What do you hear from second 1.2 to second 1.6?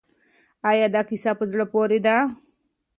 په